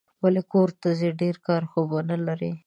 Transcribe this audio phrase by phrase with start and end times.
[0.23, 2.51] ولي کورته ځې؟ ډېر کار خو به نه لرې